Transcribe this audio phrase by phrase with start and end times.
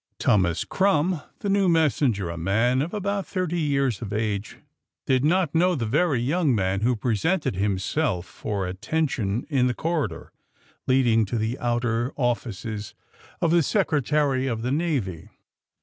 [0.17, 4.57] Thomas Krumm, the new messenger, a man of about thirty years of age,
[5.05, 9.75] did not know the very yonng man who presented himself for ai> tention in the
[9.75, 10.33] corridor
[10.87, 12.95] leading to the outer offices
[13.41, 15.29] of the Secretary of the Navy.